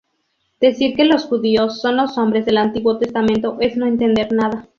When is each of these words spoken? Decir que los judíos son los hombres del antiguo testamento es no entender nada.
Decir 0.59 0.95
que 0.95 1.05
los 1.05 1.25
judíos 1.25 1.79
son 1.79 1.95
los 1.97 2.17
hombres 2.17 2.43
del 2.47 2.57
antiguo 2.57 2.97
testamento 2.97 3.57
es 3.59 3.77
no 3.77 3.85
entender 3.85 4.33
nada. 4.33 4.67